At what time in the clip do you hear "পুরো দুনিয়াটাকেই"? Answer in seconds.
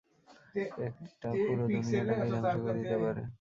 1.39-2.31